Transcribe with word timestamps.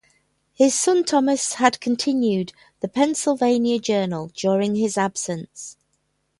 His 0.53 0.73
son 0.73 1.03
Thomas 1.03 1.53
had 1.53 1.79
continued 1.79 2.53
"The 2.79 2.87
Pennsylvania 2.87 3.77
Journal" 3.77 4.31
during 4.35 4.73
his 4.73 4.97
absence. 4.97 5.77